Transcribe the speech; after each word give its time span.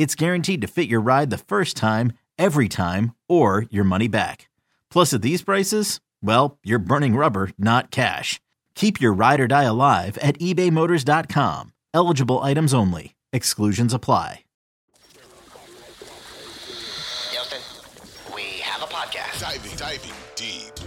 it's 0.00 0.14
guaranteed 0.14 0.62
to 0.62 0.66
fit 0.66 0.88
your 0.88 1.02
ride 1.02 1.28
the 1.28 1.36
first 1.36 1.76
time, 1.76 2.14
every 2.38 2.70
time, 2.70 3.12
or 3.28 3.66
your 3.68 3.84
money 3.84 4.08
back. 4.08 4.48
Plus, 4.90 5.12
at 5.12 5.20
these 5.20 5.42
prices, 5.42 6.00
well, 6.22 6.56
you're 6.64 6.78
burning 6.78 7.16
rubber, 7.16 7.50
not 7.58 7.90
cash. 7.90 8.40
Keep 8.74 8.98
your 8.98 9.12
ride 9.12 9.40
or 9.40 9.46
die 9.46 9.64
alive 9.64 10.16
at 10.22 10.38
ebaymotors.com. 10.38 11.74
Eligible 11.92 12.38
items 12.38 12.72
only. 12.72 13.14
Exclusions 13.34 13.92
apply. 13.92 14.44
Houston, 17.32 17.60
we 18.34 18.42
have 18.62 18.80
a 18.82 18.86
podcast. 18.86 19.40
Diving, 19.40 19.76
diving 19.76 20.14
deep, 20.34 20.74
deep, 20.76 20.79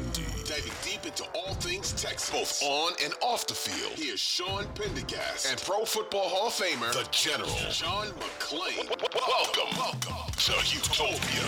diving 0.54 0.72
deep 0.84 1.06
into 1.06 1.24
all 1.34 1.56
things 1.56 1.94
Texas, 1.94 2.30
both 2.30 2.64
on 2.64 2.94
and 3.04 3.14
off 3.22 3.48
the 3.48 3.56
field. 3.56 3.94
Here's 3.96 4.20
Sean 4.20 4.66
Pendergast 4.76 5.50
and 5.50 5.60
Pro 5.60 5.84
Football 5.84 6.30
Hall 6.30 6.48
of 6.48 6.54
Famer, 6.54 6.94
the 6.94 7.08
General, 7.10 7.50
John 7.72 8.08
McClain. 8.20 8.88
Welcome, 9.16 9.76
welcome 9.76 10.32
to 10.32 10.52
Houtopia. 10.52 11.44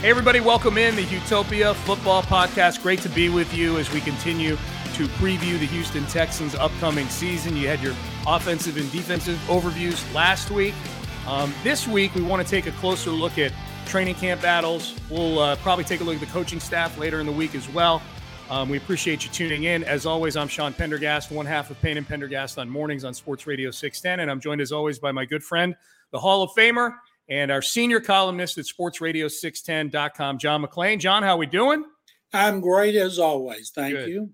Hey, 0.00 0.10
everybody, 0.10 0.40
welcome 0.40 0.76
in 0.78 0.96
the 0.96 1.04
Houtopia 1.04 1.76
Football 1.76 2.22
Podcast. 2.22 2.82
Great 2.82 3.00
to 3.02 3.08
be 3.08 3.28
with 3.28 3.54
you 3.54 3.78
as 3.78 3.92
we 3.92 4.00
continue 4.00 4.56
to 4.94 5.06
preview 5.20 5.60
the 5.60 5.66
Houston 5.66 6.04
Texans' 6.06 6.56
upcoming 6.56 7.06
season. 7.08 7.56
You 7.56 7.68
had 7.68 7.80
your 7.80 7.94
offensive 8.26 8.76
and 8.76 8.90
defensive 8.90 9.38
overviews 9.46 10.12
last 10.12 10.50
week. 10.50 10.74
Um, 11.28 11.54
this 11.62 11.86
week, 11.86 12.16
we 12.16 12.22
want 12.22 12.44
to 12.44 12.50
take 12.50 12.66
a 12.66 12.72
closer 12.72 13.10
look 13.10 13.38
at 13.38 13.52
training 13.92 14.14
camp 14.14 14.40
battles. 14.40 14.98
We'll 15.10 15.38
uh, 15.38 15.56
probably 15.56 15.84
take 15.84 16.00
a 16.00 16.04
look 16.04 16.14
at 16.14 16.20
the 16.20 16.26
coaching 16.28 16.60
staff 16.60 16.96
later 16.96 17.20
in 17.20 17.26
the 17.26 17.32
week 17.32 17.54
as 17.54 17.68
well. 17.68 18.00
Um, 18.48 18.70
we 18.70 18.78
appreciate 18.78 19.22
you 19.22 19.30
tuning 19.30 19.64
in. 19.64 19.84
As 19.84 20.06
always, 20.06 20.34
I'm 20.34 20.48
Sean 20.48 20.72
Pendergast, 20.72 21.30
one 21.30 21.44
half 21.44 21.70
of 21.70 21.78
Payne 21.82 21.98
and 21.98 22.08
Pendergast 22.08 22.58
on 22.58 22.70
mornings 22.70 23.04
on 23.04 23.12
Sports 23.12 23.46
Radio 23.46 23.70
610. 23.70 24.20
And 24.20 24.30
I'm 24.30 24.40
joined 24.40 24.62
as 24.62 24.72
always 24.72 24.98
by 24.98 25.12
my 25.12 25.26
good 25.26 25.44
friend, 25.44 25.76
the 26.10 26.18
Hall 26.18 26.42
of 26.42 26.52
Famer, 26.52 26.94
and 27.28 27.50
our 27.50 27.60
senior 27.60 28.00
columnist 28.00 28.56
at 28.56 28.64
sportsradio610.com, 28.64 30.38
John 30.38 30.64
McClain. 30.64 30.98
John, 30.98 31.22
how 31.22 31.34
are 31.34 31.36
we 31.36 31.44
doing? 31.44 31.84
I'm 32.32 32.62
great 32.62 32.94
as 32.94 33.18
always. 33.18 33.72
Thank 33.74 33.94
Good. 33.94 34.08
you. 34.08 34.30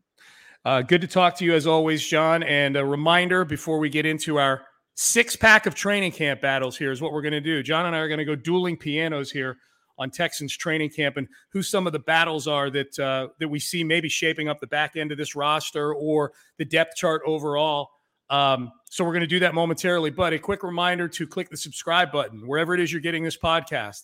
Uh, 0.65 0.83
good 0.83 1.01
to 1.01 1.09
talk 1.09 1.35
to 1.39 1.45
you 1.45 1.55
as 1.55 1.67
always, 1.67 2.07
John. 2.07 2.45
And 2.45 2.77
a 2.77 2.85
reminder 2.85 3.45
before 3.45 3.81
we 3.81 3.89
get 3.89 4.07
into 4.07 4.39
our 4.39 4.68
six 5.01 5.37
pack 5.37 5.67
of 5.67 5.77
training 5.77 6.11
camp 6.11 6.41
battles 6.41 6.77
here 6.77 6.91
is 6.91 7.01
what 7.01 7.13
we're 7.13 7.23
going 7.23 7.31
to 7.31 7.41
do. 7.41 7.63
John 7.63 7.87
and 7.87 7.95
I 7.95 8.01
are 8.01 8.09
going 8.09 8.19
to 8.19 8.25
go 8.25 8.35
dueling 8.35 8.77
pianos 8.77 9.31
here 9.31 9.59
on 9.97 10.11
Texans 10.11 10.57
training 10.57 10.91
camp 10.91 11.17
and 11.17 11.29
who 11.53 11.63
some 11.63 11.87
of 11.87 11.93
the 11.93 12.01
battles 12.01 12.49
are 12.49 12.69
that 12.71 12.99
uh, 12.99 13.29
that 13.39 13.47
we 13.47 13.61
see 13.61 13.85
maybe 13.85 14.09
shaping 14.09 14.49
up 14.49 14.59
the 14.59 14.67
back 14.67 14.97
end 14.97 15.13
of 15.13 15.19
this 15.19 15.37
roster 15.37 15.95
or 15.95 16.33
the 16.57 16.65
depth 16.65 16.97
chart 16.97 17.23
overall. 17.25 17.91
Um, 18.29 18.73
so 18.87 19.05
we're 19.05 19.13
going 19.13 19.21
to 19.21 19.29
do 19.29 19.39
that 19.39 19.55
momentarily. 19.55 20.11
But 20.11 20.33
a 20.33 20.39
quick 20.39 20.65
reminder 20.65 21.07
to 21.07 21.29
click 21.29 21.49
the 21.49 21.57
subscribe 21.57 22.11
button 22.11 22.45
wherever 22.45 22.75
it 22.75 22.81
is 22.81 22.93
you're 22.93 23.01
getting 23.01 23.23
this 23.23 23.39
podcast. 23.39 24.03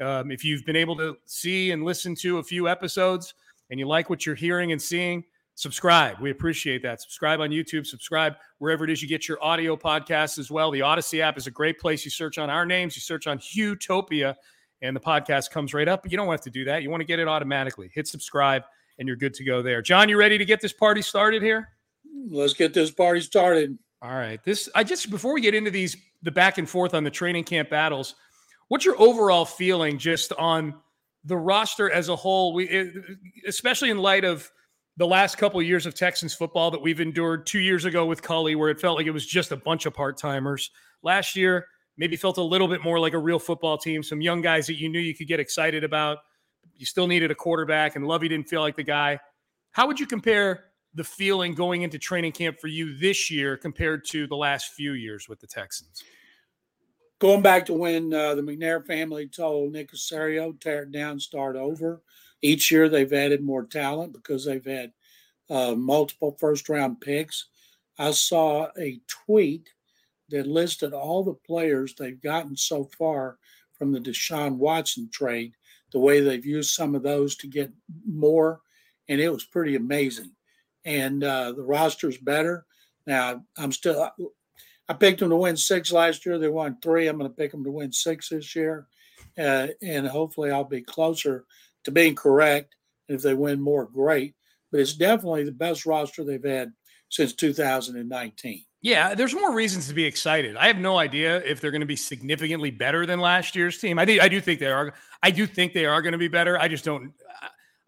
Um, 0.00 0.30
if 0.30 0.44
you've 0.44 0.64
been 0.64 0.76
able 0.76 0.96
to 0.98 1.16
see 1.26 1.72
and 1.72 1.84
listen 1.84 2.14
to 2.20 2.38
a 2.38 2.42
few 2.44 2.68
episodes 2.68 3.34
and 3.70 3.80
you 3.80 3.88
like 3.88 4.08
what 4.08 4.24
you're 4.24 4.36
hearing 4.36 4.70
and 4.70 4.80
seeing, 4.80 5.24
subscribe. 5.56 6.20
We 6.20 6.30
appreciate 6.30 6.82
that. 6.82 7.02
Subscribe 7.02 7.40
on 7.40 7.50
YouTube, 7.50 7.86
subscribe 7.86 8.36
wherever 8.58 8.84
it 8.84 8.90
is 8.90 9.02
you 9.02 9.08
get 9.08 9.26
your 9.26 9.42
audio 9.42 9.76
podcasts 9.76 10.38
as 10.38 10.50
well. 10.50 10.70
The 10.70 10.80
Audacy 10.80 11.20
app 11.20 11.36
is 11.36 11.48
a 11.48 11.50
great 11.50 11.80
place. 11.80 12.04
You 12.04 12.10
search 12.10 12.38
on 12.38 12.48
our 12.48 12.64
names, 12.64 12.94
you 12.94 13.00
search 13.00 13.26
on 13.26 13.38
Houtopia, 13.38 14.36
and 14.82 14.94
the 14.94 15.00
podcast 15.00 15.50
comes 15.50 15.74
right 15.74 15.88
up. 15.88 16.02
But 16.02 16.12
you 16.12 16.16
don't 16.16 16.30
have 16.30 16.42
to 16.42 16.50
do 16.50 16.64
that. 16.66 16.82
You 16.82 16.90
want 16.90 17.00
to 17.00 17.06
get 17.06 17.18
it 17.18 17.26
automatically. 17.26 17.90
Hit 17.92 18.06
subscribe, 18.06 18.62
and 18.98 19.08
you're 19.08 19.16
good 19.16 19.34
to 19.34 19.44
go 19.44 19.62
there. 19.62 19.82
John, 19.82 20.08
you 20.08 20.18
ready 20.18 20.38
to 20.38 20.44
get 20.44 20.60
this 20.60 20.72
party 20.72 21.02
started 21.02 21.42
here? 21.42 21.70
Let's 22.30 22.54
get 22.54 22.72
this 22.72 22.90
party 22.90 23.20
started. 23.20 23.78
All 24.02 24.14
right. 24.14 24.42
This 24.44 24.68
I 24.74 24.84
just 24.84 25.10
before 25.10 25.32
we 25.32 25.40
get 25.40 25.54
into 25.54 25.70
these 25.70 25.96
the 26.22 26.30
back 26.30 26.58
and 26.58 26.68
forth 26.68 26.94
on 26.94 27.02
the 27.02 27.10
training 27.10 27.44
camp 27.44 27.70
battles, 27.70 28.14
what's 28.68 28.84
your 28.84 29.00
overall 29.00 29.44
feeling 29.44 29.96
just 29.96 30.32
on 30.34 30.74
the 31.24 31.36
roster 31.36 31.90
as 31.90 32.10
a 32.10 32.16
whole? 32.16 32.52
We 32.52 32.68
eh, 32.68 32.86
especially 33.46 33.90
in 33.90 33.98
light 33.98 34.24
of 34.24 34.50
the 34.96 35.06
last 35.06 35.36
couple 35.36 35.60
of 35.60 35.66
years 35.66 35.86
of 35.86 35.94
Texans 35.94 36.34
football 36.34 36.70
that 36.70 36.80
we've 36.80 37.00
endured. 37.00 37.46
Two 37.46 37.58
years 37.58 37.84
ago 37.84 38.06
with 38.06 38.22
Culley, 38.22 38.54
where 38.54 38.70
it 38.70 38.80
felt 38.80 38.96
like 38.96 39.06
it 39.06 39.10
was 39.10 39.26
just 39.26 39.52
a 39.52 39.56
bunch 39.56 39.86
of 39.86 39.94
part 39.94 40.18
timers. 40.18 40.70
Last 41.02 41.36
year, 41.36 41.66
maybe 41.96 42.16
felt 42.16 42.38
a 42.38 42.42
little 42.42 42.68
bit 42.68 42.82
more 42.82 42.98
like 42.98 43.12
a 43.12 43.18
real 43.18 43.38
football 43.38 43.76
team. 43.78 44.02
Some 44.02 44.20
young 44.20 44.40
guys 44.40 44.66
that 44.66 44.78
you 44.78 44.88
knew 44.88 45.00
you 45.00 45.14
could 45.14 45.28
get 45.28 45.40
excited 45.40 45.84
about. 45.84 46.18
You 46.74 46.86
still 46.86 47.06
needed 47.06 47.30
a 47.30 47.34
quarterback, 47.34 47.96
and 47.96 48.06
Lovie 48.06 48.28
didn't 48.28 48.48
feel 48.48 48.60
like 48.60 48.76
the 48.76 48.82
guy. 48.82 49.18
How 49.72 49.86
would 49.86 50.00
you 50.00 50.06
compare 50.06 50.64
the 50.94 51.04
feeling 51.04 51.54
going 51.54 51.82
into 51.82 51.98
training 51.98 52.32
camp 52.32 52.58
for 52.60 52.68
you 52.68 52.96
this 52.96 53.30
year 53.30 53.56
compared 53.56 54.04
to 54.06 54.26
the 54.26 54.36
last 54.36 54.72
few 54.72 54.92
years 54.92 55.28
with 55.28 55.40
the 55.40 55.46
Texans? 55.46 56.02
Going 57.18 57.40
back 57.42 57.64
to 57.66 57.72
when 57.72 58.12
uh, 58.12 58.34
the 58.34 58.42
McNair 58.42 58.86
family 58.86 59.26
told 59.26 59.72
Nick 59.72 59.90
Caserio, 59.90 60.58
tear 60.60 60.82
it 60.82 60.92
down, 60.92 61.18
start 61.18 61.56
over. 61.56 62.02
Each 62.42 62.70
year 62.70 62.88
they've 62.88 63.12
added 63.12 63.42
more 63.42 63.64
talent 63.64 64.12
because 64.12 64.44
they've 64.44 64.64
had 64.64 64.92
uh, 65.48 65.74
multiple 65.74 66.36
first 66.38 66.68
round 66.68 67.00
picks. 67.00 67.46
I 67.98 68.10
saw 68.10 68.68
a 68.78 69.00
tweet 69.06 69.68
that 70.28 70.46
listed 70.46 70.92
all 70.92 71.22
the 71.22 71.34
players 71.34 71.94
they've 71.94 72.20
gotten 72.20 72.56
so 72.56 72.88
far 72.98 73.38
from 73.74 73.92
the 73.92 74.00
Deshaun 74.00 74.56
Watson 74.56 75.08
trade, 75.12 75.52
the 75.92 75.98
way 75.98 76.20
they've 76.20 76.44
used 76.44 76.70
some 76.70 76.94
of 76.94 77.02
those 77.02 77.36
to 77.36 77.46
get 77.46 77.70
more, 78.06 78.60
and 79.08 79.20
it 79.20 79.32
was 79.32 79.44
pretty 79.44 79.76
amazing. 79.76 80.32
And 80.84 81.22
uh, 81.22 81.52
the 81.52 81.62
roster's 81.62 82.18
better. 82.18 82.66
Now, 83.06 83.44
I'm 83.56 83.72
still, 83.72 84.10
I 84.88 84.92
picked 84.94 85.20
them 85.20 85.30
to 85.30 85.36
win 85.36 85.56
six 85.56 85.92
last 85.92 86.26
year. 86.26 86.38
They 86.38 86.48
won 86.48 86.78
three. 86.82 87.06
I'm 87.06 87.18
going 87.18 87.30
to 87.30 87.36
pick 87.36 87.50
them 87.50 87.64
to 87.64 87.70
win 87.70 87.92
six 87.92 88.28
this 88.28 88.54
year. 88.54 88.86
Uh, 89.38 89.68
and 89.82 90.06
hopefully 90.06 90.50
I'll 90.50 90.64
be 90.64 90.80
closer 90.80 91.44
to 91.86 91.90
being 91.92 92.14
correct. 92.14 92.76
And 93.08 93.16
if 93.16 93.22
they 93.22 93.34
win 93.34 93.60
more, 93.60 93.86
great. 93.86 94.34
But 94.70 94.80
it's 94.80 94.94
definitely 94.94 95.44
the 95.44 95.52
best 95.52 95.86
roster 95.86 96.24
they've 96.24 96.44
had 96.44 96.72
since 97.08 97.32
2019. 97.32 98.64
Yeah, 98.82 99.14
there's 99.14 99.34
more 99.34 99.54
reasons 99.54 99.88
to 99.88 99.94
be 99.94 100.04
excited. 100.04 100.56
I 100.56 100.66
have 100.66 100.78
no 100.78 100.98
idea 100.98 101.38
if 101.38 101.60
they're 101.60 101.70
going 101.70 101.80
to 101.80 101.86
be 101.86 101.96
significantly 101.96 102.70
better 102.70 103.06
than 103.06 103.20
last 103.20 103.56
year's 103.56 103.78
team. 103.78 103.98
I 103.98 104.04
think 104.04 104.20
I 104.20 104.28
do 104.28 104.40
think 104.40 104.60
they 104.60 104.66
are. 104.66 104.92
I 105.22 105.30
do 105.30 105.46
think 105.46 105.72
they 105.72 105.86
are 105.86 106.02
going 106.02 106.12
to 106.12 106.18
be 106.18 106.28
better. 106.28 106.58
I 106.58 106.68
just 106.68 106.84
don't. 106.84 107.12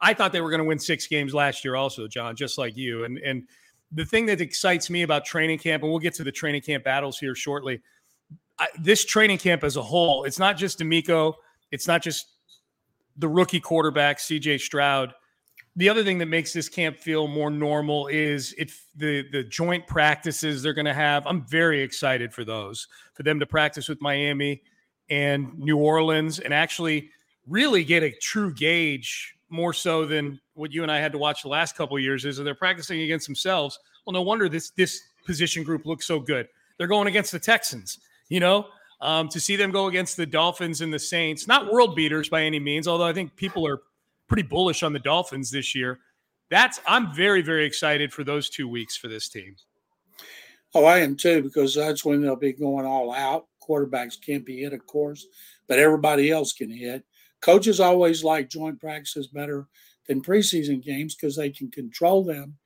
I 0.01 0.15
thought 0.15 0.33
they 0.33 0.41
were 0.41 0.51
going 0.51 0.61
to 0.61 0.65
win 0.65 0.79
six 0.79 1.07
games 1.07 1.35
last 1.35 1.65
year, 1.65 1.75
also, 1.77 2.09
John, 2.09 2.35
just 2.35 2.57
like 2.57 2.77
you. 2.77 3.05
And 3.05 3.19
and 3.19 3.47
the 3.93 4.05
thing 4.05 4.27
that 4.27 4.41
excites 4.41 4.91
me 4.91 5.03
about 5.03 5.25
training 5.25 5.59
camp, 5.59 5.83
and 5.83 5.91
we'll 5.91 6.01
get 6.01 6.15
to 6.15 6.25
the 6.25 6.33
training 6.33 6.63
camp 6.63 6.85
battles 6.85 7.19
here 7.19 7.35
shortly. 7.35 7.81
I, 8.59 8.69
this 8.81 9.05
training 9.05 9.39
camp 9.39 9.63
as 9.63 9.77
a 9.77 9.83
whole, 9.83 10.25
it's 10.25 10.39
not 10.39 10.57
just 10.57 10.81
DeMeco, 10.81 11.35
it's 11.71 11.87
not 11.87 12.03
just 12.03 12.38
the 13.19 13.29
rookie 13.29 13.61
quarterback 13.61 14.21
C.J. 14.21 14.59
Stroud 14.59 15.13
the 15.79 15.89
other 15.89 16.03
thing 16.03 16.19
that 16.19 16.27
makes 16.27 16.53
this 16.53 16.69
camp 16.69 16.99
feel 16.99 17.29
more 17.29 17.51
normal 17.51 18.09
is 18.09 18.53
if 18.59 18.85
the 18.97 19.25
the 19.31 19.45
joint 19.45 19.87
practices 19.87 20.61
they're 20.61 20.75
going 20.75 20.87
to 20.87 20.93
have. 20.93 21.25
I'm 21.25 21.47
very 21.47 21.81
excited 21.83 22.35
for 22.35 22.45
those 22.45 22.89
for 23.15 23.23
them 23.23 23.39
to 23.39 23.47
practice 23.47 23.89
with 23.89 24.03
Miami 24.03 24.63
and 25.09 25.57
New 25.57 25.77
Orleans 25.77 26.41
and 26.41 26.53
actually 26.53 27.11
really 27.47 27.85
get 27.85 28.03
a 28.03 28.11
true 28.11 28.53
gauge 28.53 29.37
more 29.51 29.73
so 29.73 30.05
than 30.05 30.41
what 30.55 30.73
you 30.73 30.83
and 30.83 30.91
I 30.91 30.99
had 30.99 31.13
to 31.13 31.19
watch 31.19 31.43
the 31.43 31.49
last 31.49 31.77
couple 31.77 31.97
years 32.01 32.25
is 32.25 32.39
that 32.39 32.43
they're 32.43 32.57
practicing 32.57 33.03
against 33.03 33.27
themselves. 33.27 33.79
Well, 34.05 34.15
no 34.15 34.23
wonder 34.23 34.49
this 34.49 34.71
this 34.71 35.01
position 35.25 35.63
group 35.63 35.87
looks 35.87 36.07
so 36.07 36.19
good. 36.19 36.49
They're 36.77 36.89
going 36.89 37.07
against 37.07 37.31
the 37.31 37.39
Texans, 37.39 38.01
you 38.29 38.41
know. 38.41 38.67
Um, 39.01 39.29
to 39.29 39.39
see 39.39 39.55
them 39.55 39.71
go 39.71 39.87
against 39.87 40.17
the 40.17 40.27
Dolphins 40.27 40.81
and 40.81 40.93
the 40.93 40.99
Saints, 40.99 41.47
not 41.47 41.73
world 41.73 41.95
beaters 41.95 42.29
by 42.29 42.43
any 42.43 42.59
means, 42.59 42.89
although 42.89 43.05
I 43.05 43.13
think 43.13 43.37
people 43.37 43.65
are 43.67 43.83
pretty 44.27 44.43
bullish 44.43 44.83
on 44.83 44.93
the 44.93 44.99
Dolphins 44.99 45.51
this 45.51 45.75
year. 45.75 46.01
That's 46.51 46.81
I'm 46.87 47.15
very 47.15 47.43
very 47.43 47.65
excited 47.65 48.13
for 48.13 48.25
those 48.25 48.49
two 48.49 48.67
weeks 48.67 48.97
for 48.97 49.07
this 49.09 49.29
team. 49.29 49.55
Oh, 50.75 50.85
I 50.85 50.99
am 50.99 51.17
too 51.17 51.43
because 51.43 51.75
that's 51.75 52.05
when 52.05 52.21
they'll 52.21 52.37
be 52.37 52.53
going 52.53 52.87
all 52.87 53.13
out. 53.13 53.47
Quarterbacks 53.67 54.17
can't 54.21 54.45
be 54.45 54.63
hit, 54.63 54.73
of 54.73 54.87
course, 54.87 55.27
but 55.69 55.79
everybody 55.79 56.31
else 56.31 56.53
can 56.53 56.71
hit. 56.71 57.05
Coaches 57.41 57.81
always 57.81 58.25
like 58.25 58.49
joint 58.49 58.81
practices 58.81 59.29
better 59.29 59.69
than 60.07 60.23
preseason 60.23 60.83
games 60.83 61.15
because 61.15 61.37
they 61.37 61.51
can 61.51 61.71
control 61.71 62.25
them 62.25 62.57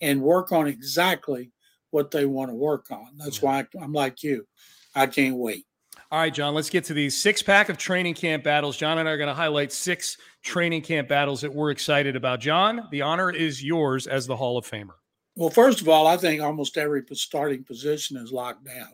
and 0.00 0.22
work 0.22 0.52
on 0.52 0.66
exactly 0.66 1.50
what 1.90 2.10
they 2.10 2.24
want 2.24 2.50
to 2.50 2.54
work 2.54 2.90
on. 2.90 3.08
That's 3.16 3.42
why 3.42 3.66
I'm 3.80 3.92
like 3.92 4.22
you. 4.22 4.46
I 4.94 5.06
can't 5.06 5.36
wait. 5.36 5.66
All 6.12 6.18
right, 6.18 6.34
John, 6.34 6.52
let's 6.52 6.68
get 6.68 6.84
to 6.84 6.92
these 6.92 7.18
six 7.18 7.40
pack 7.40 7.70
of 7.70 7.78
training 7.78 8.12
camp 8.12 8.44
battles. 8.44 8.76
John 8.76 8.98
and 8.98 9.08
I 9.08 9.12
are 9.12 9.16
going 9.16 9.28
to 9.28 9.34
highlight 9.34 9.72
six 9.72 10.18
training 10.42 10.82
camp 10.82 11.08
battles 11.08 11.40
that 11.40 11.54
we're 11.54 11.70
excited 11.70 12.16
about. 12.16 12.38
John, 12.38 12.86
the 12.90 13.00
honor 13.00 13.30
is 13.30 13.64
yours 13.64 14.06
as 14.06 14.26
the 14.26 14.36
Hall 14.36 14.58
of 14.58 14.68
Famer. 14.68 14.92
Well, 15.36 15.48
first 15.48 15.80
of 15.80 15.88
all, 15.88 16.06
I 16.06 16.18
think 16.18 16.42
almost 16.42 16.76
every 16.76 17.02
starting 17.14 17.64
position 17.64 18.18
is 18.18 18.30
locked 18.30 18.62
down. 18.62 18.92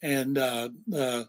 And 0.00 0.38
uh, 0.38 0.70
uh, 0.96 1.24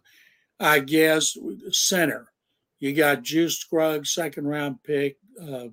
I 0.62 0.80
guess 0.80 1.38
center, 1.70 2.32
you 2.80 2.94
got 2.94 3.24
Juice 3.24 3.58
Scruggs, 3.58 4.14
second 4.14 4.48
round 4.48 4.84
pick. 4.84 5.18
Uh, 5.38 5.68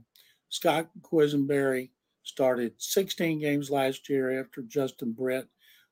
Scott 0.49 0.89
Quessenberry 1.03 1.91
started 2.25 2.73
16 2.79 3.39
games 3.39 3.71
last 3.71 4.09
year 4.09 4.41
after 4.41 4.63
Justin 4.63 5.13
Britt 5.13 5.47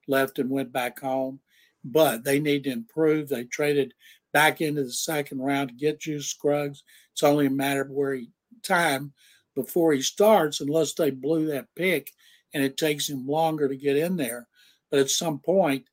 left 0.08 0.40
and 0.40 0.50
went 0.50 0.72
back 0.72 0.98
home. 0.98 1.38
But 1.84 2.24
they 2.24 2.40
need 2.40 2.64
to 2.64 2.70
improve. 2.70 3.28
They 3.28 3.44
traded 3.44 3.94
back 4.32 4.60
into 4.60 4.84
the 4.84 4.92
second 4.92 5.40
round 5.40 5.70
to 5.70 5.74
get 5.74 6.00
Juice 6.00 6.28
Scruggs. 6.28 6.82
It's 7.12 7.22
only 7.22 7.46
a 7.46 7.50
matter 7.50 7.82
of 7.82 7.90
where 7.90 8.14
he 8.14 8.28
time 8.62 9.12
before 9.54 9.92
he 9.92 10.02
starts, 10.02 10.60
unless 10.60 10.94
they 10.94 11.10
blew 11.10 11.46
that 11.46 11.66
pick 11.74 12.10
and 12.52 12.62
it 12.62 12.76
takes 12.76 13.08
him 13.08 13.26
longer 13.26 13.68
to 13.68 13.76
get 13.76 13.96
in 13.96 14.16
there. 14.16 14.46
But 14.90 15.00
at 15.00 15.10
some 15.10 15.38
point, 15.38 15.84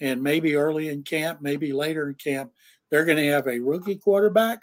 and 0.00 0.22
maybe 0.22 0.54
early 0.54 0.88
in 0.88 1.02
camp, 1.02 1.40
maybe 1.40 1.72
later 1.72 2.08
in 2.08 2.14
camp, 2.14 2.52
they're 2.90 3.04
going 3.04 3.18
to 3.18 3.30
have 3.30 3.46
a 3.46 3.58
rookie 3.58 3.96
quarterback 3.96 4.60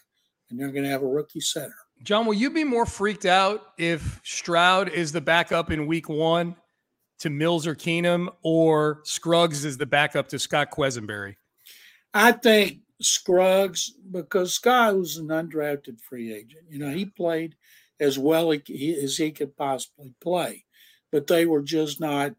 and 0.50 0.60
they're 0.60 0.72
going 0.72 0.84
to 0.84 0.90
have 0.90 1.04
a 1.04 1.08
rookie 1.08 1.42
center. 1.42 1.76
John, 2.04 2.26
will 2.26 2.34
you 2.34 2.50
be 2.50 2.64
more 2.64 2.86
freaked 2.86 3.26
out 3.26 3.74
if 3.78 4.20
Stroud 4.24 4.90
is 4.90 5.12
the 5.12 5.22
backup 5.22 5.72
in 5.72 5.88
week 5.88 6.10
one 6.10 6.56
to 7.24 7.30
Mills 7.30 7.68
or 7.68 7.76
Keenum 7.76 8.30
or 8.44 9.02
Scruggs 9.04 9.66
is 9.66 9.78
the 9.78 9.86
backup 9.86 10.30
to 10.30 10.40
Scott 10.40 10.72
Quessenberry? 10.72 11.36
I 12.14 12.32
think 12.32 12.80
Scruggs, 13.02 13.92
because 14.12 14.54
Scott 14.54 14.96
was 14.98 15.18
an 15.18 15.28
undrafted 15.28 16.00
free 16.00 16.34
agent. 16.34 16.66
You 16.70 16.80
know, 16.80 16.90
he 16.90 17.06
played 17.06 17.56
as 18.00 18.18
well 18.18 18.52
as 18.52 18.62
he 19.18 19.32
could 19.32 19.58
possibly 19.58 20.14
play 20.22 20.66
but 21.14 21.28
they 21.28 21.46
were 21.46 21.62
just 21.62 22.02
not 22.02 22.34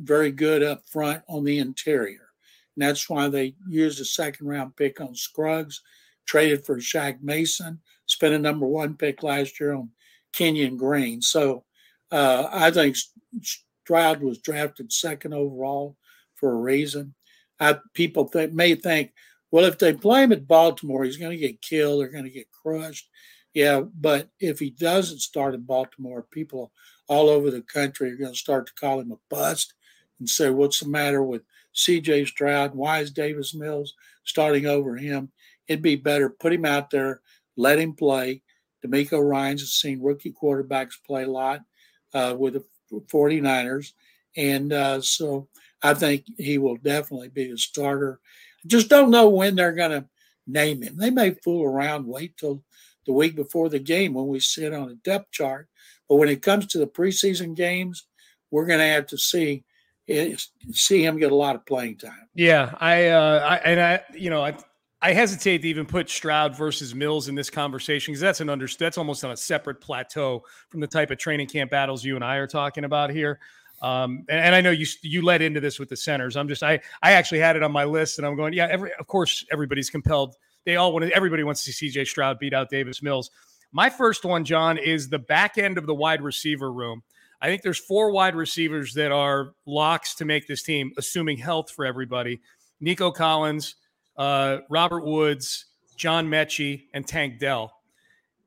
very 0.00 0.32
good 0.32 0.62
up 0.62 0.82
front 0.88 1.22
on 1.28 1.44
the 1.44 1.58
interior. 1.58 2.30
And 2.74 2.82
that's 2.82 3.08
why 3.08 3.28
they 3.28 3.54
used 3.68 4.00
a 4.00 4.04
second 4.04 4.48
round 4.48 4.74
pick 4.76 5.00
on 5.00 5.14
Scruggs, 5.14 5.82
traded 6.26 6.64
for 6.64 6.78
Shaq 6.78 7.22
Mason, 7.22 7.80
spent 8.06 8.34
a 8.34 8.38
number 8.38 8.66
one 8.66 8.96
pick 8.96 9.22
last 9.22 9.60
year 9.60 9.74
on 9.74 9.90
Kenyon 10.32 10.78
Green. 10.78 11.20
So 11.20 11.64
uh, 12.10 12.48
I 12.50 12.70
think 12.70 12.96
Stroud 13.84 14.22
was 14.22 14.38
drafted 14.38 14.90
second 14.90 15.34
overall 15.34 15.94
for 16.36 16.52
a 16.52 16.56
reason. 16.56 17.14
I, 17.60 17.76
people 17.92 18.24
think, 18.28 18.54
may 18.54 18.74
think, 18.74 19.12
well, 19.50 19.66
if 19.66 19.78
they 19.78 19.92
play 19.92 20.22
him 20.22 20.32
at 20.32 20.48
Baltimore, 20.48 21.04
he's 21.04 21.18
going 21.18 21.32
to 21.32 21.36
get 21.36 21.60
killed. 21.60 22.00
They're 22.00 22.08
going 22.08 22.24
to 22.24 22.30
get 22.30 22.50
crushed. 22.50 23.08
Yeah, 23.52 23.82
but 23.82 24.30
if 24.40 24.58
he 24.58 24.70
doesn't 24.70 25.20
start 25.20 25.54
in 25.54 25.60
Baltimore, 25.60 26.26
people 26.30 26.72
all 27.08 27.28
over 27.28 27.50
the 27.50 27.60
country 27.60 28.10
are 28.10 28.16
going 28.16 28.32
to 28.32 28.38
start 28.38 28.66
to 28.66 28.72
call 28.74 29.00
him 29.00 29.12
a 29.12 29.18
bust 29.28 29.74
and 30.18 30.28
say, 30.28 30.48
what's 30.48 30.80
the 30.80 30.88
matter 30.88 31.22
with 31.22 31.42
CJ 31.74 32.26
Stroud? 32.26 32.74
Why 32.74 33.00
is 33.00 33.10
Davis 33.10 33.54
Mills 33.54 33.94
starting 34.24 34.64
over 34.66 34.96
him? 34.96 35.30
It'd 35.68 35.82
be 35.82 35.96
better 35.96 36.30
put 36.30 36.54
him 36.54 36.64
out 36.64 36.90
there, 36.90 37.20
let 37.56 37.78
him 37.78 37.92
play. 37.92 38.42
DeMeco 38.84 39.22
Ryans 39.22 39.60
has 39.60 39.72
seen 39.72 40.02
rookie 40.02 40.32
quarterbacks 40.32 40.94
play 41.06 41.24
a 41.24 41.30
lot 41.30 41.60
uh, 42.14 42.34
with 42.36 42.54
the 42.54 42.64
49ers. 43.02 43.92
And 44.36 44.72
uh, 44.72 45.00
so 45.00 45.48
I 45.82 45.94
think 45.94 46.24
he 46.38 46.58
will 46.58 46.76
definitely 46.76 47.28
be 47.28 47.50
a 47.50 47.58
starter. 47.58 48.20
Just 48.66 48.88
don't 48.88 49.10
know 49.10 49.28
when 49.28 49.54
they're 49.54 49.72
going 49.72 49.90
to 49.90 50.08
name 50.46 50.82
him. 50.82 50.96
They 50.96 51.10
may 51.10 51.30
fool 51.32 51.64
around, 51.64 52.06
wait 52.06 52.36
till 52.36 52.62
the 53.06 53.12
week 53.12 53.36
before 53.36 53.68
the 53.68 53.78
game 53.78 54.14
when 54.14 54.26
we 54.26 54.40
sit 54.40 54.72
on 54.72 54.90
a 54.90 54.94
depth 54.94 55.30
chart 55.30 55.68
but 56.08 56.16
when 56.16 56.28
it 56.28 56.42
comes 56.42 56.66
to 56.68 56.78
the 56.78 56.86
preseason 56.86 57.54
games, 57.54 58.06
we're 58.50 58.66
going 58.66 58.80
to 58.80 58.86
have 58.86 59.06
to 59.08 59.18
see 59.18 59.64
eh, 60.08 60.36
see 60.72 61.04
him 61.04 61.18
get 61.18 61.32
a 61.32 61.36
lot 61.36 61.56
of 61.56 61.66
playing 61.66 61.98
time. 61.98 62.28
Yeah, 62.34 62.74
I, 62.78 63.08
uh, 63.08 63.46
I 63.48 63.56
and 63.56 63.80
I, 63.80 64.00
you 64.14 64.30
know, 64.30 64.44
I. 64.44 64.56
I 65.04 65.12
hesitate 65.12 65.58
to 65.58 65.68
even 65.68 65.84
put 65.84 66.08
Stroud 66.08 66.56
versus 66.56 66.94
Mills 66.94 67.28
in 67.28 67.34
this 67.34 67.50
conversation 67.50 68.12
because 68.12 68.22
that's 68.22 68.40
an 68.40 68.48
under 68.48 68.66
that's 68.66 68.96
almost 68.96 69.22
on 69.22 69.32
a 69.32 69.36
separate 69.36 69.78
plateau 69.78 70.42
from 70.70 70.80
the 70.80 70.86
type 70.86 71.10
of 71.10 71.18
training 71.18 71.46
camp 71.46 71.70
battles 71.70 72.02
you 72.02 72.16
and 72.16 72.24
I 72.24 72.36
are 72.36 72.46
talking 72.46 72.84
about 72.84 73.10
here. 73.10 73.38
Um, 73.82 74.24
and, 74.30 74.40
and, 74.40 74.54
I 74.54 74.62
know 74.62 74.70
you 74.70 74.86
you 75.02 75.20
led 75.20 75.42
into 75.42 75.60
this 75.60 75.78
with 75.78 75.90
the 75.90 75.96
centers. 75.96 76.38
I'm 76.38 76.48
just 76.48 76.62
I 76.62 76.80
I 77.02 77.12
actually 77.12 77.40
had 77.40 77.54
it 77.54 77.62
on 77.62 77.70
my 77.70 77.84
list, 77.84 78.16
and 78.16 78.26
I'm 78.26 78.34
going 78.34 78.54
yeah. 78.54 78.66
Every 78.70 78.92
of 78.98 79.06
course 79.06 79.44
everybody's 79.52 79.90
compelled. 79.90 80.36
They 80.64 80.76
all 80.76 80.94
want 80.94 81.04
everybody 81.10 81.44
wants 81.44 81.64
to 81.64 81.72
see 81.72 81.90
C.J. 81.90 82.06
Stroud 82.06 82.38
beat 82.38 82.54
out 82.54 82.70
Davis 82.70 83.02
Mills. 83.02 83.30
My 83.72 83.90
first 83.90 84.24
one, 84.24 84.42
John, 84.42 84.78
is 84.78 85.10
the 85.10 85.18
back 85.18 85.58
end 85.58 85.76
of 85.76 85.84
the 85.84 85.94
wide 85.94 86.22
receiver 86.22 86.72
room. 86.72 87.02
I 87.42 87.48
think 87.48 87.60
there's 87.60 87.78
four 87.78 88.10
wide 88.10 88.36
receivers 88.36 88.94
that 88.94 89.12
are 89.12 89.52
locks 89.66 90.14
to 90.14 90.24
make 90.24 90.46
this 90.46 90.62
team, 90.62 90.92
assuming 90.96 91.36
health 91.36 91.70
for 91.70 91.84
everybody. 91.84 92.40
Nico 92.80 93.10
Collins, 93.10 93.74
uh, 94.16 94.58
Robert 94.68 95.04
Woods, 95.04 95.66
John 95.96 96.28
Metchie, 96.28 96.84
and 96.92 97.06
Tank 97.06 97.38
Dell. 97.38 97.72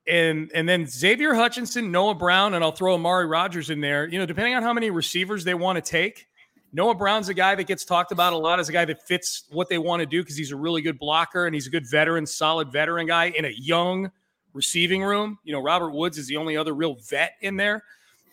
And 0.08 0.52
and 0.56 0.68
then 0.68 0.88
Xavier 0.88 1.34
Hutchinson, 1.34 1.92
Noah 1.92 2.16
Brown, 2.16 2.54
and 2.54 2.64
I'll 2.64 2.72
throw 2.72 2.94
Amari 2.94 3.26
Rogers 3.26 3.70
in 3.70 3.82
there. 3.82 4.08
You 4.08 4.20
know, 4.20 4.26
depending 4.26 4.56
on 4.56 4.64
how 4.64 4.74
many 4.74 4.90
receivers 4.90 5.44
they 5.44 5.54
want 5.54 5.84
to 5.84 5.92
take. 5.92 6.28
Noah 6.74 6.96
Brown's 6.96 7.30
a 7.30 7.34
guy 7.34 7.56
that 7.56 7.64
gets 7.66 7.86
talked 7.86 8.12
about 8.12 8.34
a 8.34 8.38
lot 8.38 8.60
as 8.60 8.68
a 8.68 8.74
guy 8.74 8.84
that 8.86 9.02
fits 9.08 9.46
what 9.50 9.70
they 9.70 9.78
want 9.78 10.02
to 10.02 10.06
do 10.06 10.22
because 10.22 10.36
he's 10.36 10.52
a 10.52 10.56
really 10.56 10.82
good 10.82 11.00
blocker 11.00 11.46
and 11.46 11.56
he's 11.56 11.66
a 11.66 11.70
good 11.70 11.90
veteran, 11.90 12.26
solid 12.26 12.72
veteran 12.72 13.08
guy 13.08 13.26
in 13.26 13.46
a 13.46 13.54
young– 13.58 14.12
receiving 14.58 15.04
room. 15.04 15.40
You 15.46 15.54
know, 15.54 15.62
Robert 15.62 15.92
Woods 15.92 16.18
is 16.18 16.28
the 16.28 16.36
only 16.36 16.58
other 16.58 16.74
real 16.74 16.96
vet 16.96 17.34
in 17.42 17.56
there. 17.56 17.84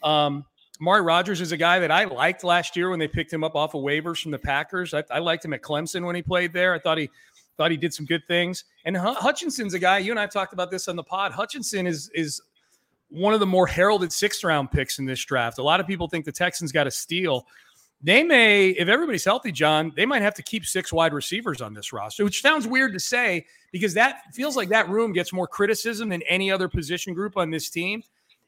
Um, 0.03 0.45
Mari 0.81 1.03
Rogers 1.03 1.41
is 1.41 1.53
a 1.53 1.57
guy 1.57 1.79
that 1.79 1.91
I 1.91 2.05
liked 2.05 2.43
last 2.43 2.77
year 2.77 2.91
when 2.91 2.99
they 2.99 3.09
picked 3.09 3.33
him 3.33 3.45
up 3.45 3.55
off 3.55 3.75
of 3.75 3.83
waivers 3.83 4.21
from 4.21 4.33
the 4.33 4.39
Packers. 4.39 4.93
I, 4.93 5.05
I 5.11 5.21
liked 5.21 5.45
him 5.45 5.53
at 5.53 5.63
Clemson 5.63 6.05
when 6.05 6.17
he 6.17 6.23
played 6.23 6.53
there. 6.53 6.75
I 6.75 6.79
thought 6.79 6.99
he 6.99 7.11
thought 7.57 7.71
he 7.71 7.77
did 7.77 7.95
some 7.95 8.05
good 8.07 8.27
things. 8.27 8.65
And 8.85 8.97
Hutchinson's 8.97 9.75
a 9.75 9.79
guy. 9.79 9.99
You 9.99 10.11
and 10.11 10.19
I 10.19 10.27
talked 10.27 10.53
about 10.53 10.71
this 10.73 10.89
on 10.89 10.97
the 10.97 11.05
pod. 11.05 11.33
Hutchinson 11.33 11.87
is 11.87 12.11
is 12.15 12.41
one 13.09 13.33
of 13.35 13.41
the 13.41 13.47
more 13.47 13.67
heralded 13.67 14.13
sixth 14.13 14.43
round 14.43 14.73
picks 14.73 14.99
in 14.99 15.05
this 15.05 15.25
draft. 15.25 15.59
A 15.59 15.63
lot 15.63 15.79
of 15.79 15.87
people 15.87 16.09
think 16.09 16.25
the 16.25 16.33
Texans 16.33 16.73
got 16.73 16.87
a 16.87 16.91
steal 16.91 17.47
they 18.05 18.23
may, 18.23 18.69
if 18.69 18.89
everybody's 18.89 19.25
healthy, 19.25 19.51
John, 19.51 19.91
they 19.97 20.05
might 20.05 20.21
have 20.21 20.35
to 20.35 20.43
keep 20.43 20.67
six 20.67 20.93
wide 20.93 21.15
receivers 21.15 21.63
on 21.63 21.73
this 21.73 21.91
roster, 21.91 22.23
which 22.23 22.43
sounds 22.43 22.67
weird 22.67 22.93
to 22.93 23.01
say 23.01 23.47
because 23.73 23.95
that 23.95 24.35
feels 24.35 24.59
like 24.59 24.69
that 24.69 24.91
room 24.91 25.15
gets 25.15 25.33
more 25.33 25.47
criticism 25.47 26.11
than 26.11 26.21
any 26.29 26.53
other 26.53 26.69
position 26.69 27.15
group 27.15 27.39
on 27.39 27.51
this 27.51 27.71
team. 27.71 28.03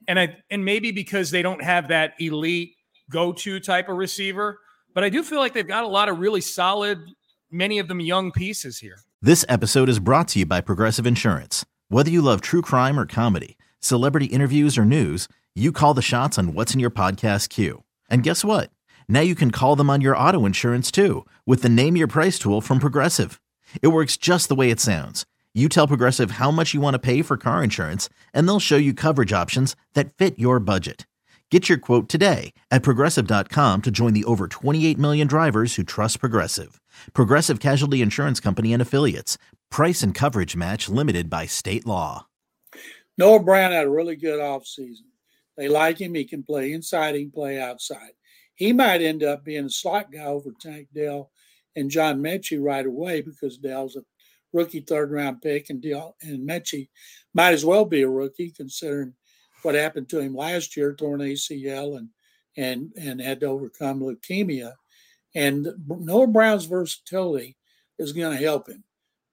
And 0.09 0.19
I 0.21 0.37
and 0.51 0.65
maybe 0.65 0.93
because 0.93 1.31
they 1.31 1.43
don't 1.43 1.63
have 1.63 1.89
that 1.89 2.15
elite 2.19 2.75
go-to 3.11 3.61
type 3.61 3.89
of 3.89 3.97
receiver, 3.97 4.59
but 4.95 5.05
I 5.05 5.09
do 5.09 5.23
feel 5.23 5.39
like 5.39 5.53
they've 5.53 5.67
got 5.67 5.85
a 5.85 5.89
lot 5.89 6.09
of 6.09 6.19
really 6.19 6.41
solid, 6.41 6.99
many 7.51 7.79
of 7.79 7.89
them 7.89 8.01
young 8.01 8.33
pieces 8.33 8.79
here. 8.79 8.97
This 9.23 9.45
episode 9.49 9.89
is 9.89 9.99
brought 9.99 10.29
to 10.29 10.41
you 10.41 10.47
by 10.47 10.61
Progressive 10.61 11.07
Insurance. 11.07 11.65
Whether 11.89 12.11
you 12.11 12.23
love 12.23 12.41
true 12.41 12.63
crime 12.63 12.99
or 12.99 13.07
comedy, 13.07 13.57
celebrity 13.81 14.27
interviews 14.27 14.77
or 14.77 14.85
news, 14.85 15.29
you 15.55 15.73
call 15.73 15.95
the 15.95 16.03
shots 16.03 16.39
on 16.39 16.53
what's 16.55 16.75
in 16.75 16.81
your 16.81 16.91
podcast 16.91 17.49
queue. 17.49 17.83
And 18.11 18.23
guess 18.23 18.45
what? 18.45 18.71
Now 19.09 19.21
you 19.21 19.35
can 19.35 19.51
call 19.51 19.77
them 19.77 19.89
on 19.91 20.01
your 20.01 20.17
auto 20.17 20.45
insurance 20.45 20.91
too 20.91 21.25
with 21.47 21.63
the 21.63 21.69
Name 21.69 21.97
Your 21.97 22.09
Price 22.09 22.39
tool 22.39 22.61
from 22.61 22.79
Progressive. 22.79 23.41
It 23.83 23.89
works 23.89 24.17
just 24.17 24.49
the 24.49 24.55
way 24.55 24.71
it 24.71 24.81
sounds. 24.81 25.27
You 25.57 25.71
tell 25.71 25.89
Progressive 25.89 26.33
how 26.33 26.51
much 26.51 26.75
you 26.75 26.83
want 26.83 26.95
to 26.95 26.99
pay 26.99 27.23
for 27.23 27.39
car 27.39 27.65
insurance, 27.65 28.11
and 28.35 28.47
they'll 28.47 28.61
show 28.61 28.77
you 28.77 28.93
coverage 28.93 29.33
options 29.33 29.75
that 29.95 30.13
fit 30.13 30.39
your 30.39 30.61
budget. 30.61 31.07
Get 31.51 31.71
your 31.71 31.79
quote 31.79 32.11
today 32.11 32.53
at 32.71 32.83
progressive.com 32.83 33.81
to 33.83 33.91
join 33.91 34.13
the 34.13 34.25
over 34.25 34.49
28 34.49 34.99
million 34.99 35.27
drivers 35.27 35.77
who 35.77 35.83
trust 35.83 36.21
Progressive. 36.21 36.79
Progressive 37.15 37.59
Casualty 37.61 38.03
Insurance 38.03 38.39
Company 38.39 38.75
and 38.75 38.83
Affiliates. 38.83 39.39
Price 39.71 40.03
and 40.03 40.15
coverage 40.15 40.57
match 40.57 40.91
limited 40.91 41.31
by 41.31 41.47
state 41.47 41.87
law. 41.87 42.27
Noah 43.17 43.43
Brown 43.43 43.73
had 43.73 43.87
a 43.87 43.91
really 43.91 44.17
good 44.17 44.41
offseason. 44.41 45.07
They 45.57 45.69
like 45.69 45.99
him. 45.99 46.13
He 46.15 46.25
can 46.25 46.43
play 46.43 46.73
inside, 46.73 47.15
he 47.15 47.23
can 47.23 47.31
play 47.31 47.59
outside 47.59 48.11
he 48.57 48.73
might 48.73 49.03
end 49.03 49.23
up 49.23 49.45
being 49.45 49.67
a 49.67 49.71
slot 49.71 50.11
guy 50.11 50.25
over 50.25 50.51
Tank 50.59 50.89
Dell 50.93 51.31
and 51.77 51.91
John 51.91 52.21
Metchie 52.21 52.63
right 52.63 52.85
away 52.85 53.21
because 53.21 53.59
Dell's 53.59 53.97
a 53.97 54.03
rookie 54.57 54.81
third 54.81 55.11
round 55.11 55.43
pick, 55.43 55.71
and 55.71 55.81
Dell 55.81 56.17
and 56.23 56.49
Metchie 56.49 56.89
might 57.35 57.53
as 57.53 57.65
well 57.65 57.85
be 57.85 58.03
a 58.03 58.09
rookie 58.09 58.51
considering 58.51 59.13
what 59.63 59.75
happened 59.75 60.09
to 60.11 60.21
him 60.21 60.35
last 60.35 60.77
year, 60.77 60.95
torn 60.95 61.21
ACL 61.21 61.99
and 61.99 62.09
and 62.57 62.93
and 62.99 63.21
had 63.21 63.41
to 63.41 63.47
overcome 63.47 64.01
leukemia. 64.01 64.73
And 65.35 65.69
Noah 65.87 66.27
Brown's 66.27 66.65
versatility 66.65 67.57
is 67.99 68.13
going 68.13 68.37
to 68.37 68.43
help 68.43 68.69
him. 68.69 68.83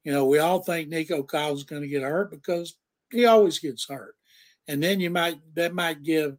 You 0.03 0.11
know, 0.11 0.25
we 0.25 0.39
all 0.39 0.59
think 0.59 0.89
Nico 0.89 1.23
Collins 1.23 1.59
is 1.59 1.65
going 1.65 1.81
to 1.81 1.87
get 1.87 2.01
hurt 2.01 2.29
because 2.29 2.75
he 3.09 3.25
always 3.25 3.59
gets 3.59 3.87
hurt. 3.87 4.15
And 4.67 4.83
then 4.83 4.99
you 4.99 5.09
might 5.09 5.39
that 5.55 5.73
might 5.73 6.03
give 6.03 6.37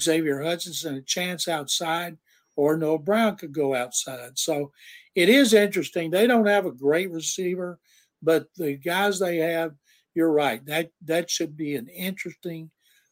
Xavier 0.00 0.42
Hutchinson 0.42 0.96
a 0.96 1.02
chance 1.02 1.48
outside, 1.48 2.18
or 2.56 2.76
Noah 2.76 2.98
Brown 2.98 3.36
could 3.36 3.52
go 3.52 3.74
outside. 3.74 4.38
So 4.38 4.72
it 5.14 5.28
is 5.28 5.54
interesting. 5.54 6.10
They 6.10 6.26
don't 6.26 6.46
have 6.46 6.66
a 6.66 6.72
great 6.72 7.10
receiver, 7.10 7.78
but 8.22 8.46
the 8.56 8.74
guys 8.74 9.18
they 9.18 9.38
have, 9.38 9.72
you're 10.14 10.32
right. 10.32 10.64
That 10.66 10.90
that 11.04 11.30
should 11.30 11.56
be 11.56 11.76
an 11.76 11.88
interesting 11.88 12.70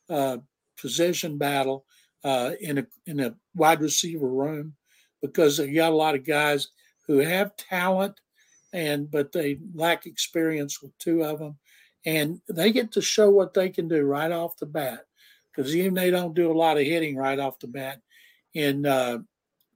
uh, 0.08 0.38
position 0.80 1.38
battle 1.38 1.84
uh, 2.22 2.52
in 2.60 2.78
a 2.78 2.86
in 3.06 3.20
a 3.20 3.34
wide 3.54 3.80
receiver 3.80 4.28
room 4.28 4.74
because 5.22 5.58
you 5.58 5.74
got 5.74 5.92
a 5.92 5.96
lot 5.96 6.14
of 6.14 6.24
guys 6.24 6.68
who 7.06 7.18
have 7.18 7.56
talent 7.56 8.18
and 8.72 9.10
but 9.10 9.32
they 9.32 9.58
lack 9.74 10.06
experience 10.06 10.82
with 10.82 10.96
two 10.98 11.22
of 11.22 11.38
them 11.38 11.56
and 12.06 12.40
they 12.48 12.72
get 12.72 12.92
to 12.92 13.00
show 13.00 13.30
what 13.30 13.54
they 13.54 13.68
can 13.68 13.88
do 13.88 14.02
right 14.02 14.32
off 14.32 14.56
the 14.56 14.66
bat 14.66 15.06
because 15.54 15.74
even 15.74 15.94
they 15.94 16.10
don't 16.10 16.34
do 16.34 16.50
a 16.50 16.56
lot 16.56 16.76
of 16.76 16.84
hitting 16.84 17.16
right 17.16 17.38
off 17.38 17.58
the 17.60 17.66
bat 17.66 18.00
in 18.54 18.84
uh, 18.84 19.18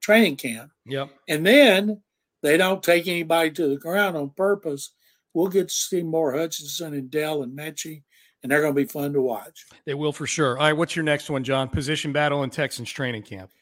training 0.01 0.37
camp. 0.37 0.71
Yep. 0.87 1.11
And 1.29 1.47
then 1.47 2.03
they 2.43 2.57
don't 2.57 2.83
take 2.83 3.07
anybody 3.07 3.51
to 3.53 3.69
the 3.69 3.77
ground 3.77 4.17
on 4.17 4.31
purpose. 4.31 4.93
We'll 5.39 5.47
get 5.47 5.69
to 5.69 5.75
see 5.75 6.03
more 6.03 6.37
Hutchinson 6.37 6.95
and 6.95 7.13
Dell 7.13 7.45
and 7.45 7.57
Metchie, 7.57 8.03
and 8.43 8.51
they're 8.51 8.61
going 8.61 8.75
to 8.75 8.81
be 8.81 8.89
fun 8.89 9.13
to 9.13 9.23
watch. 9.23 9.67
They 9.85 9.95
will 9.95 10.11
for 10.11 10.27
sure. 10.27 10.59
All 10.59 10.65
right, 10.65 10.73
what's 10.73 10.97
your 10.97 11.05
next 11.05 11.31
one, 11.31 11.45
John? 11.45 11.69
Position 11.69 12.13
battle 12.13 12.43
in 12.43 12.51
Texans 12.51 12.91
training 12.91 13.23
camp. 13.23 13.53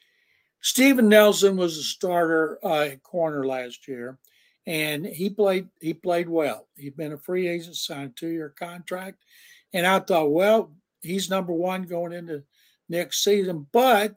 Steven 0.63 1.07
Nelson 1.07 1.55
was 1.55 1.77
a 1.77 1.83
starter 1.83 2.59
uh, 2.65 2.85
at 2.85 3.03
corner 3.03 3.47
last 3.47 3.87
year, 3.89 4.17
and 4.67 5.05
he 5.05 5.29
played 5.29 5.69
he 5.79 5.93
played 5.93 6.31
well. 6.31 6.67
He'd 6.79 6.97
been 6.97 7.13
a 7.13 7.19
free 7.19 7.47
agent, 7.47 7.77
signed 7.77 8.13
a 8.13 8.15
two 8.19 8.29
year 8.29 8.55
contract, 8.59 9.19
and 9.75 9.87
I 9.87 9.99
thought, 9.99 10.33
well, 10.33 10.73
he's 11.03 11.29
number 11.29 11.53
one 11.53 11.83
going 11.83 12.15
into 12.15 12.43
next 12.89 13.23
season. 13.23 13.67
But 13.71 14.17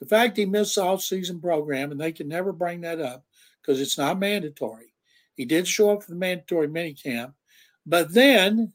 the 0.00 0.06
fact 0.06 0.36
he 0.36 0.46
missed 0.46 0.74
the 0.74 0.82
off-season 0.82 1.40
program, 1.40 1.92
and 1.92 2.00
they 2.00 2.10
can 2.10 2.26
never 2.26 2.52
bring 2.52 2.80
that 2.80 3.00
up 3.00 3.24
because 3.60 3.80
it's 3.80 3.98
not 3.98 4.18
mandatory. 4.18 4.91
He 5.36 5.44
did 5.44 5.66
show 5.66 5.90
up 5.90 6.02
for 6.02 6.10
the 6.10 6.16
mandatory 6.16 6.68
minicamp, 6.68 7.34
but 7.86 8.12
then 8.12 8.72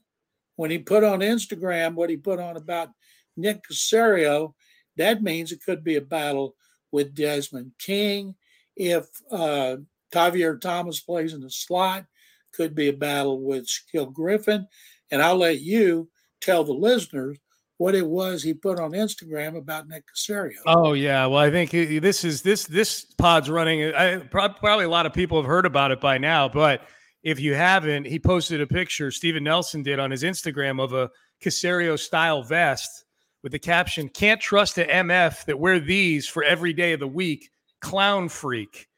when 0.56 0.70
he 0.70 0.78
put 0.78 1.04
on 1.04 1.20
Instagram 1.20 1.94
what 1.94 2.10
he 2.10 2.16
put 2.16 2.40
on 2.40 2.56
about 2.56 2.90
Nick 3.36 3.62
Caserio, 3.68 4.54
that 4.96 5.22
means 5.22 5.52
it 5.52 5.62
could 5.62 5.84
be 5.84 5.96
a 5.96 6.00
battle 6.00 6.56
with 6.90 7.14
Desmond 7.14 7.72
King. 7.78 8.34
If 8.76 9.06
uh, 9.30 9.76
Tavierre 10.12 10.60
Thomas 10.60 11.00
plays 11.00 11.34
in 11.34 11.40
the 11.40 11.50
slot, 11.50 12.06
could 12.52 12.74
be 12.74 12.88
a 12.88 12.92
battle 12.92 13.40
with 13.40 13.68
Skill 13.68 14.06
Griffin. 14.06 14.66
And 15.10 15.22
I'll 15.22 15.36
let 15.36 15.60
you 15.60 16.10
tell 16.40 16.64
the 16.64 16.72
listeners 16.72 17.38
what 17.78 17.94
it 17.94 18.06
was 18.06 18.42
he 18.42 18.52
put 18.52 18.78
on 18.78 18.90
Instagram 18.90 19.56
about 19.56 19.88
Nick 19.88 20.04
Caserio. 20.06 20.58
Oh 20.66 20.92
yeah, 20.92 21.26
well 21.26 21.38
I 21.38 21.50
think 21.50 21.70
this 21.70 22.24
is 22.24 22.42
this 22.42 22.64
this 22.64 23.04
pod's 23.04 23.48
running. 23.48 23.94
I, 23.94 24.18
probably 24.18 24.84
a 24.84 24.88
lot 24.88 25.06
of 25.06 25.12
people 25.12 25.40
have 25.40 25.46
heard 25.46 25.64
about 25.64 25.90
it 25.90 26.00
by 26.00 26.18
now, 26.18 26.48
but 26.48 26.82
if 27.22 27.40
you 27.40 27.54
haven't, 27.54 28.06
he 28.06 28.18
posted 28.18 28.60
a 28.60 28.66
picture. 28.66 29.10
Steven 29.10 29.44
Nelson 29.44 29.82
did 29.82 29.98
on 29.98 30.10
his 30.10 30.22
Instagram 30.22 30.82
of 30.82 30.92
a 30.92 31.10
Caserio 31.42 31.98
style 31.98 32.42
vest 32.42 33.04
with 33.42 33.52
the 33.52 33.58
caption 33.58 34.08
"Can't 34.08 34.40
trust 34.40 34.78
a 34.78 34.84
MF 34.84 35.44
that 35.46 35.58
wear 35.58 35.80
these 35.80 36.28
for 36.28 36.42
every 36.42 36.72
day 36.72 36.92
of 36.92 37.00
the 37.00 37.08
week." 37.08 37.48
Clown 37.80 38.28
freak. 38.28 38.88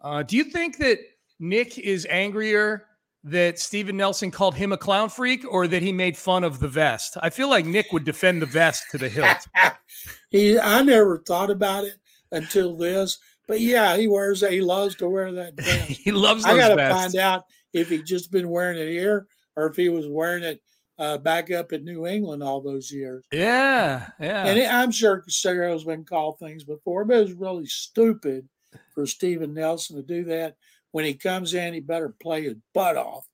Uh, 0.00 0.24
do 0.24 0.36
you 0.36 0.44
think 0.44 0.78
that 0.78 0.98
Nick 1.38 1.78
is 1.78 2.06
angrier 2.10 2.86
that 3.26 3.58
Steven 3.58 3.96
Nelson 3.96 4.30
called 4.30 4.54
him 4.54 4.72
a 4.72 4.76
clown 4.76 5.08
freak 5.08 5.44
or 5.48 5.66
that 5.66 5.82
he 5.82 5.92
made 5.92 6.16
fun 6.16 6.44
of 6.44 6.60
the 6.60 6.68
vest? 6.68 7.16
I 7.20 7.30
feel 7.30 7.50
like 7.50 7.66
Nick 7.66 7.92
would 7.92 8.04
defend 8.04 8.40
the 8.40 8.46
vest 8.46 8.84
to 8.92 8.98
the 8.98 9.08
hilt. 9.08 9.46
he, 10.30 10.58
I 10.58 10.82
never 10.82 11.18
thought 11.18 11.50
about 11.50 11.84
it 11.84 11.94
until 12.30 12.76
this, 12.76 13.18
but 13.48 13.60
yeah, 13.60 13.96
he 13.96 14.06
wears 14.06 14.42
it. 14.42 14.52
He 14.52 14.60
loves 14.60 14.94
to 14.96 15.08
wear 15.08 15.32
that 15.32 15.54
vest. 15.60 15.90
he 15.90 16.12
loves. 16.12 16.44
I 16.44 16.56
got 16.56 16.74
to 16.74 16.88
find 16.88 17.16
out 17.16 17.44
if 17.72 17.88
he 17.90 18.02
just 18.02 18.30
been 18.30 18.48
wearing 18.48 18.78
it 18.78 18.88
here 18.88 19.26
or 19.56 19.66
if 19.66 19.76
he 19.76 19.88
was 19.88 20.06
wearing 20.06 20.44
it 20.44 20.62
uh, 20.98 21.18
back 21.18 21.50
up 21.50 21.72
in 21.72 21.84
New 21.84 22.06
England 22.06 22.42
all 22.42 22.60
those 22.60 22.92
years. 22.92 23.24
Yeah, 23.32 24.08
yeah. 24.20 24.46
And 24.46 24.58
it, 24.58 24.72
I'm 24.72 24.92
sure 24.92 25.22
Caserio's 25.22 25.84
been 25.84 26.04
called 26.04 26.38
things 26.38 26.64
before, 26.64 27.04
but 27.04 27.16
it 27.16 27.22
was 27.22 27.32
really 27.32 27.66
stupid 27.66 28.48
for 28.94 29.04
Steven 29.04 29.52
Nelson 29.52 29.96
to 29.96 30.02
do 30.02 30.24
that 30.24 30.56
when 30.96 31.04
he 31.04 31.12
comes 31.12 31.52
in, 31.52 31.74
he 31.74 31.80
better 31.80 32.08
play 32.22 32.44
his 32.44 32.54
butt 32.72 32.96
off 32.96 33.26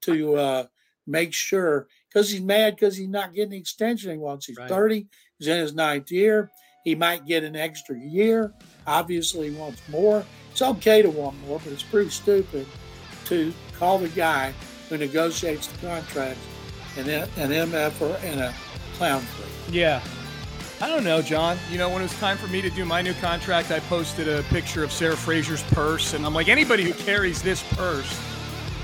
to 0.00 0.36
uh, 0.36 0.64
make 1.06 1.34
sure 1.34 1.86
because 2.08 2.30
he's 2.30 2.40
mad 2.40 2.74
because 2.74 2.96
he's 2.96 3.10
not 3.10 3.34
getting 3.34 3.50
the 3.50 3.58
extension 3.58 4.10
he 4.10 4.16
wants. 4.16 4.46
He's 4.46 4.56
right. 4.56 4.70
30, 4.70 5.06
he's 5.38 5.48
in 5.48 5.58
his 5.58 5.74
ninth 5.74 6.10
year. 6.10 6.50
He 6.82 6.94
might 6.94 7.26
get 7.26 7.44
an 7.44 7.56
extra 7.56 7.98
year. 7.98 8.54
Obviously, 8.86 9.50
he 9.50 9.54
wants 9.54 9.86
more. 9.90 10.24
It's 10.50 10.62
okay 10.62 11.02
to 11.02 11.10
want 11.10 11.38
more, 11.46 11.60
but 11.62 11.74
it's 11.74 11.82
pretty 11.82 12.08
stupid 12.08 12.66
to 13.26 13.52
call 13.74 13.98
the 13.98 14.08
guy 14.08 14.54
who 14.88 14.96
negotiates 14.96 15.66
the 15.66 15.86
contract 15.86 16.38
an, 16.96 17.06
an 17.10 17.50
MF 17.50 18.24
and 18.24 18.40
a 18.40 18.54
clown 18.94 19.20
freak. 19.20 19.74
Yeah, 19.74 20.00
I 20.82 20.88
don't 20.88 21.04
know, 21.04 21.20
John. 21.20 21.58
You 21.70 21.76
know, 21.76 21.90
when 21.90 22.00
it 22.00 22.04
was 22.04 22.18
time 22.18 22.38
for 22.38 22.46
me 22.46 22.62
to 22.62 22.70
do 22.70 22.86
my 22.86 23.02
new 23.02 23.12
contract, 23.14 23.70
I 23.70 23.80
posted 23.80 24.28
a 24.28 24.42
picture 24.44 24.82
of 24.82 24.90
Sarah 24.90 25.16
Fraser's 25.16 25.62
purse, 25.64 26.14
and 26.14 26.24
I'm 26.24 26.32
like, 26.32 26.48
anybody 26.48 26.84
who 26.84 26.94
carries 26.94 27.42
this 27.42 27.62
purse 27.74 28.18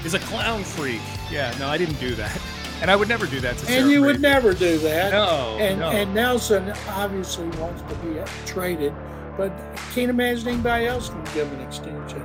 is 0.04 0.12
a 0.12 0.18
clown 0.18 0.62
freak. 0.62 1.00
Yeah, 1.30 1.54
no, 1.58 1.68
I 1.68 1.78
didn't 1.78 1.98
do 2.00 2.14
that. 2.16 2.40
And 2.82 2.90
I 2.90 2.96
would 2.96 3.08
never 3.08 3.24
do 3.24 3.40
that 3.40 3.56
to 3.56 3.64
Sarah 3.64 3.80
And 3.80 3.90
you 3.90 4.02
would 4.02 4.20
never 4.20 4.52
do 4.52 4.76
that. 4.80 5.10
No 5.10 5.56
and, 5.58 5.80
no. 5.80 5.88
and 5.88 6.14
Nelson 6.14 6.74
obviously 6.90 7.48
wants 7.58 7.80
to 7.90 7.94
be 8.00 8.20
traded, 8.44 8.92
but 9.38 9.50
I 9.50 9.76
can't 9.94 10.10
imagine 10.10 10.46
anybody 10.46 10.84
else 10.84 11.08
can 11.08 11.24
give 11.32 11.50
an 11.54 11.62
extension 11.62 12.20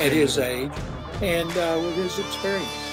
at 0.00 0.10
his 0.10 0.38
age 0.38 0.72
and 1.20 1.50
uh, 1.50 1.78
with 1.84 1.96
his 1.96 2.18
experience. 2.18 2.89